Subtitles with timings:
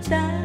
[0.00, 0.44] 在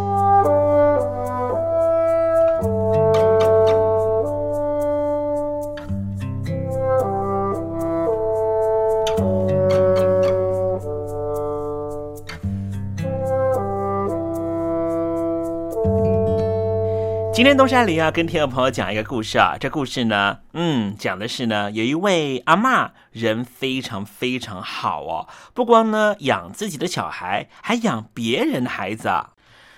[17.33, 29.29] 今天东山林要跟听众朋友讲一个故事啊，这故事呢，嗯，讲的是呢，有一位阿嬷人非常非常好哦，不光呢养自己的小孩，还养别人的孩子啊。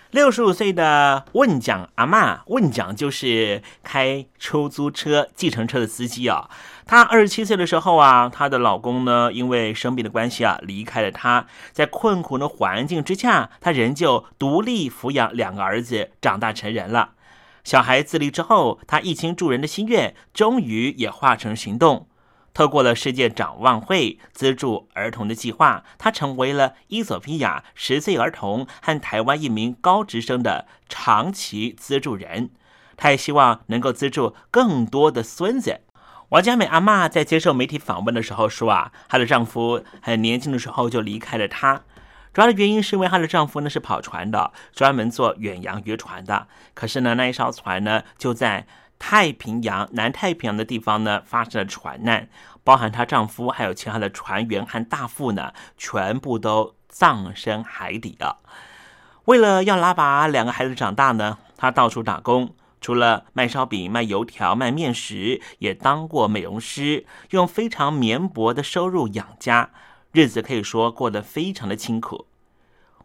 [0.10, 6.50] 六十五岁的问讲阿嬷，问讲就是开出租车、计程车的司机啊。
[6.88, 17.12] 她二十七岁的时候啊，她的老公呢因为生病的关系啊离开了她，在困苦的环境之下，她仍旧独立抚养两个儿子，长大成人了。
[17.64, 22.08] 小孩自立之后，他一心助人的心愿终于也化成行动。
[22.54, 32.52] 透过了世界展望会资助儿童的计划，他成为了伊索比亚十岁儿童和台湾一名高职生的长期资助人。
[32.96, 35.82] 他也希望能够资助更多的孙子。
[36.30, 41.82] 王佳美阿嬷在接受媒体访问的时候说：“啊，她的丈夫很年轻的时候就离开了她。”
[42.34, 46.48] 主要的原因是因为她的丈夫呢是跑船的，专门做远洋渔船的。
[46.74, 48.66] 可是呢，那一艘船呢就在
[48.98, 52.28] 太平洋、南太平洋的地方呢发生了船难，
[52.64, 58.40] 包含她丈夫还有其他的船员和大副呢，全部都葬身海底了。
[59.26, 69.70] 为了要拉拔两个孩子长大呢，她到处打工，除了卖烧饼、卖油条、卖面食，也当过美容师，用非常绵薄的收入养家。
[70.14, 72.28] 日子可以说过得非常的清苦。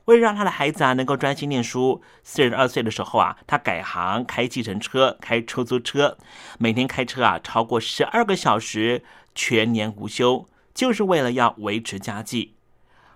[0.05, 6.19] 为了让他的孩子啊能够专心念书，四十二岁的时候啊，他改行开计程车、开出租车，
[6.59, 9.03] 每天开车啊超过十二个小时，
[9.35, 12.55] 全年无休，就是为了要维持家计。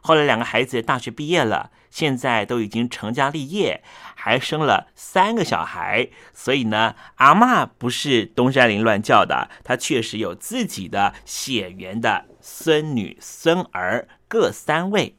[0.01, 3.83] 后来两个孩子大学毕业了，现在都已经成家立业，
[4.17, 6.09] 还生了三个小孩。
[6.35, 15.17] 所以呢，阿嬷不是东山林乱叫的，她确实有自己的血缘的孙女孙儿各三位。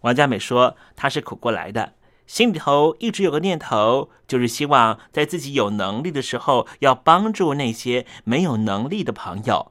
[0.00, 1.92] 王佳美说，她是苦过来的，
[2.26, 9.70] 心里头一直有个念头，就是希望在自己有能力的时候，要帮助那些没有能力的朋友。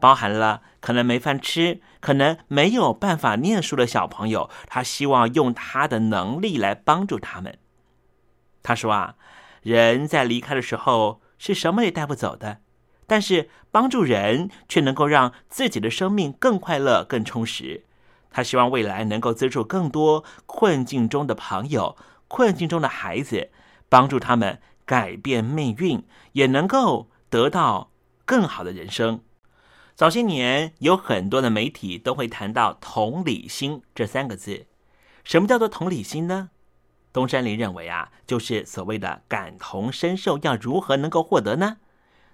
[0.00, 7.58] 包含了可能没饭吃、可能没有办法念书的小朋友，他希望用他的能力来帮助他们。
[8.62, 9.16] 他说啊，
[9.62, 12.58] 人在离开的时候是什么也带不走的，
[13.08, 17.84] 但是帮助人却能够让自己的生命更快乐、更充实。
[18.30, 21.96] 他希望未来能够资助更多困境中的朋友、
[22.28, 23.50] 困境中的孩子，
[23.88, 27.90] 帮助他们改变命运，也能够得到
[28.24, 29.20] 更好的人生。
[29.94, 34.66] 早些年，有很多的媒体都会谈到“同理心”这三个字。
[35.24, 36.50] 什么叫做同理心呢？
[37.12, 40.38] 东山林认为啊，就是所谓的感同身受。
[40.42, 41.78] 要如何能够获得呢？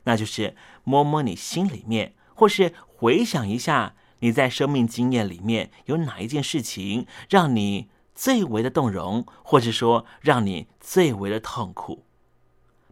[0.04, 12.04] 那就是摸摸你心里面，或是回想一下你在生命经验里面有哪一件事情让你最为的动容，或者说让你最为的痛苦，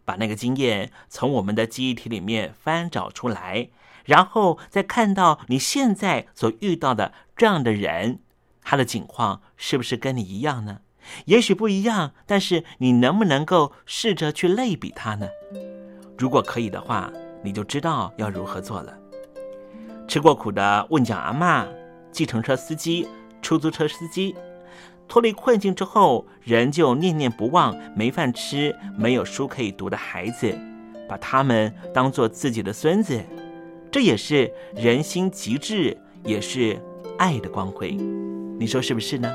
[0.05, 3.69] 把那个经验从我们的记忆体里面翻找出来。
[4.05, 8.19] 然后再看到你现在所遇到的这样的人，
[8.63, 10.81] 他的境况是不是跟你一样呢？
[11.27, 15.29] 也许不一样，但是你能不能够试着去类比他呢？
[16.19, 18.97] 如果可以的话，你就知道要如何做了。
[20.07, 21.67] 吃过苦的问讲阿妈、
[22.11, 23.09] 计程车司机、
[23.41, 24.35] 出租车司机，
[25.09, 30.57] 脱离困境之后，仍旧念念不忘没饭吃、没有书可以读的孩子，
[31.09, 33.21] 把他们当做自己的孙子。
[33.91, 36.79] 这也是人心极致，也是
[37.19, 37.93] 爱的光辉，
[38.59, 39.35] 你说是不是呢？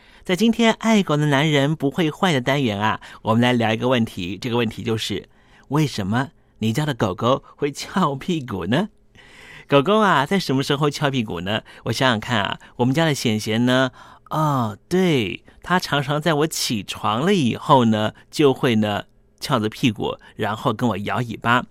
[0.23, 4.37] 在今天爱狗的男人不会坏的单元啊，我们来聊一个问题。
[4.39, 5.27] 这个问题就是：
[5.69, 6.29] 为什么
[6.59, 8.89] 你家的狗狗会翘屁股呢？
[9.67, 11.63] 狗狗啊，在什么时候翘屁股呢？
[11.85, 13.89] 我想想看啊，我们家的贤贤呢？
[14.29, 19.05] 哦，对，它常常在我起床了以后呢，就会呢。
[19.41, 21.65] 翘着屁股，然后跟我摇尾巴。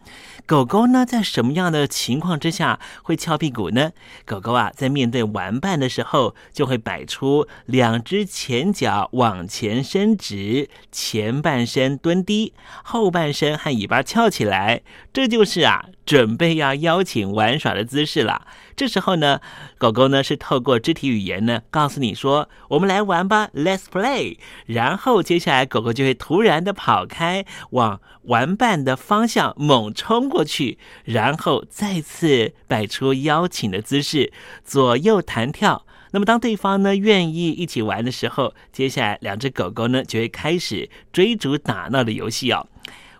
[0.44, 3.92] 狗狗呢，在什么样的情况之下会翘屁股呢？
[4.26, 12.52] 狗狗啊，在面对玩伴的时候，就会摆出两只前脚往前伸直，前半身蹲低，
[12.82, 18.44] 后半身和尾巴翘起来，这就是啊，准备要邀请玩耍的姿势了。
[18.80, 19.42] 这时候呢，
[19.76, 34.32] 狗狗呢是透过肢体语言呢，告诉你说：“我们来玩吧，Let's play。”然后接下来，狗狗就会突然的跑开，往玩伴的方向猛冲过去，然后再次摆出邀请的姿势，
[34.64, 35.84] 左右弹跳。
[36.12, 42.66] 那么，当对方呢愿意一起玩的时候，接下来两只狗狗呢就会开始追逐打闹的游戏哦。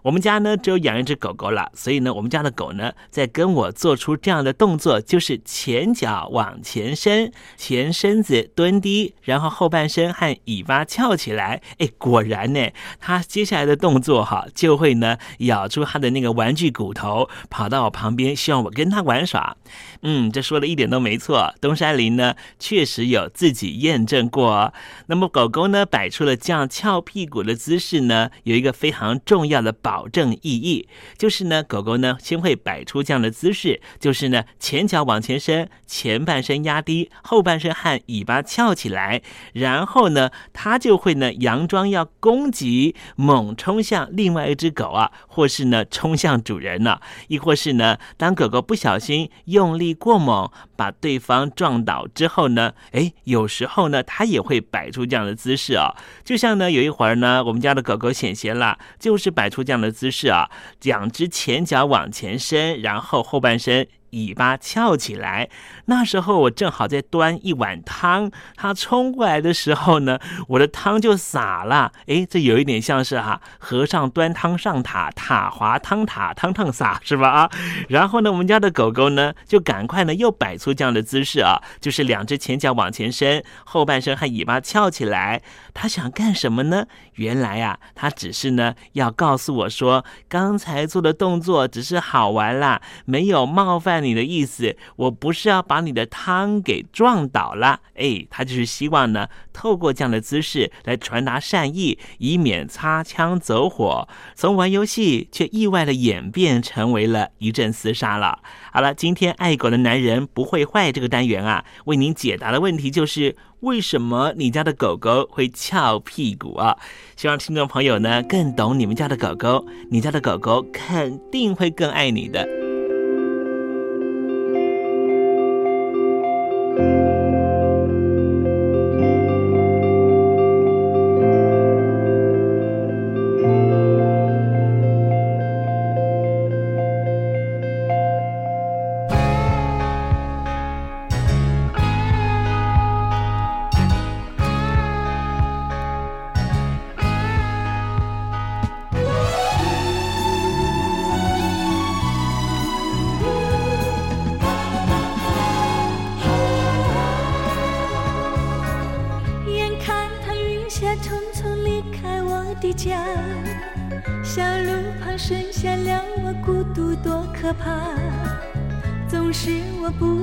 [0.02, 11.60] 我们家呢只有养一只狗狗了，所以呢，我们家的狗呢在跟我做出这样的动作，就是前脚往前伸，前身子蹲低，然后后半身和尾巴翘起来。
[11.78, 19.56] 哎，果然呢，它接下来的动作哈就会呢咬住它的那个玩具骨头，跑到我旁边，希望我跟它玩耍。
[20.02, 21.54] 嗯，这说的一点都没错。
[21.60, 24.72] 东山林呢确实有自己验证过。
[25.06, 39.20] 那么狗狗呢摆出了这样翘屁股的姿势呢，有一个非常重要的保证意义，就是呢狗狗呢先会摆出这样的姿势，就是呢前脚往前伸，前半身压低，后半身和尾巴翘起来，
[39.52, 60.50] 然后呢它就会呢佯装要攻击，猛冲向另外一只狗啊，或是呢冲向主人呢、亦或是呢当狗狗不小心用力过猛，把对方撞倒之后呢，哎，有时候呢，它也会摆出这样的姿势啊、就像呢，有一会儿呢，我们家的狗狗显贤了，就是摆出这样的姿势啊，
[60.82, 65.48] 两只前脚往前伸，然后后半身尾巴翘起来。
[65.86, 70.18] 那时候我正好在端一碗汤，它冲过来的时候呢，
[70.48, 71.92] 我的汤就洒了。
[72.06, 77.28] 哎，这有一点像是哈和尚端汤上塔，塔滑汤塔，汤汤洒，是吧？
[77.28, 77.50] 啊，
[77.88, 85.42] 然后呢，我们家的狗狗呢，就赶快呢又摆出这样的姿势啊，就是两只前脚往前伸，后半身和尾巴翘起来。
[85.72, 86.86] 他想干什么呢？
[87.14, 94.76] 原来呀，他只是呢要告诉我说，刚才做的动作只是好玩啦，没有冒犯你的意思。
[94.96, 97.80] 我不是要把你的汤给撞倒了。
[97.94, 104.08] 哎，他就是希望呢，透过这样的姿势来传达善意，以免擦枪走火。
[104.34, 108.40] 从玩游戏却意外的演变成为了一阵厮杀了。
[108.72, 113.36] 好了，今天爱狗的男人不会坏这个单元啊，为您解答的问题就是。
[113.60, 116.76] 为什么你家的狗狗会翘屁股啊？
[117.16, 122.59] 希望听众朋友呢更懂你们家的狗狗，你家的狗狗肯定会更爱你的。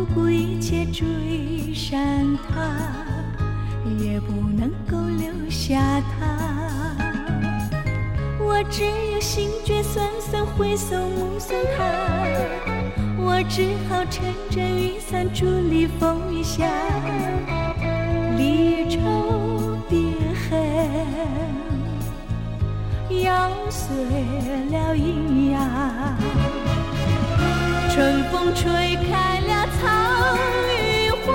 [0.07, 1.99] 不顾一切追上
[2.47, 2.75] 他，
[3.99, 6.95] 也不能够留下他。
[8.39, 9.49] 我只有心
[9.83, 11.83] 酸酸，回首目送他。
[13.17, 16.65] 我只好撑着雨伞，伫立风雨下。
[18.37, 19.99] 离愁别
[20.49, 20.59] 恨，
[23.23, 23.95] 咬碎
[24.71, 26.15] 了银牙。
[27.89, 29.46] 春风吹开。
[29.79, 29.83] 草
[30.79, 31.27] 与花，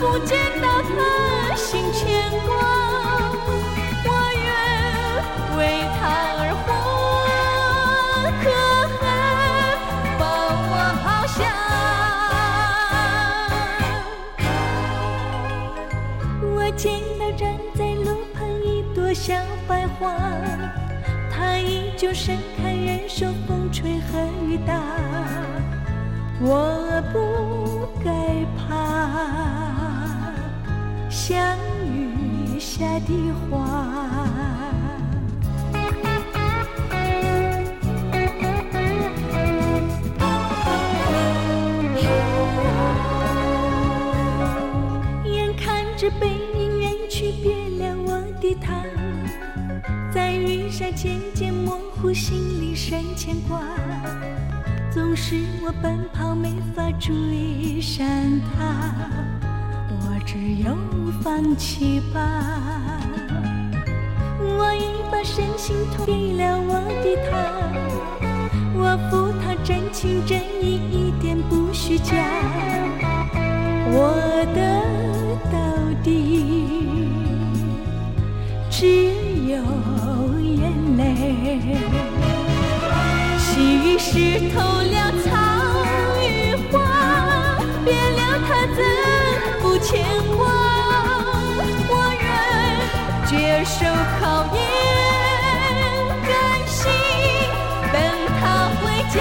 [0.00, 2.48] 不见到他心牵挂。
[4.04, 4.08] 我
[4.44, 4.46] 愿
[5.56, 5.60] 为
[5.98, 6.00] 他
[6.38, 6.66] 而活，
[8.42, 8.44] 可
[8.96, 9.00] 恨
[10.18, 10.20] 把
[10.70, 11.38] 我抛下。
[16.54, 16.84] 我见
[17.18, 17.44] 到站
[17.74, 19.34] 在路旁一朵小
[19.68, 20.04] 白花，
[21.30, 24.74] 它依旧盛开，忍受风吹和雨打。
[26.38, 28.66] 我不该怕
[31.08, 33.56] 像雨下的花。
[45.24, 48.84] 眼看着背影远去，别了我的他，
[50.12, 53.58] 在云上渐渐模糊，心里生牵挂，
[54.96, 58.06] 总是我奔跑没法追上
[58.56, 58.94] 他，
[59.90, 60.74] 我只有
[61.20, 62.98] 放弃吧。
[64.40, 67.36] 我已把身心托给了我的他，
[68.74, 72.14] 我负他真情真意，一点不虚假。
[73.92, 74.16] 我
[74.54, 74.80] 的
[75.52, 75.58] 到
[76.02, 77.10] 底
[78.70, 79.12] 只
[79.46, 79.85] 有。
[84.08, 84.12] 湿
[84.54, 85.26] 透了草
[86.22, 86.74] 与花，
[87.84, 88.78] 别了他怎
[89.60, 90.40] 不牵挂？
[91.90, 91.92] 我
[92.22, 92.24] 愿
[93.26, 93.74] 接受
[94.20, 94.22] 考
[94.54, 94.56] 验，
[96.22, 96.30] 甘
[96.68, 96.78] 心
[97.92, 97.94] 等
[98.38, 98.40] 他
[98.78, 98.80] 回
[99.12, 99.16] 家。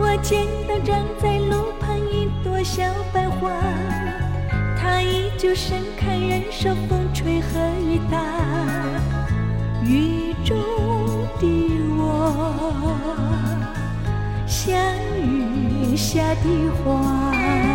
[0.00, 2.10] 我见到站在路旁一
[2.42, 3.52] 朵小白花，
[4.80, 6.04] 它依旧盛开。
[6.18, 7.85] 忍受风吹和，雨
[14.66, 14.74] 像
[15.20, 17.65] 雨下的花。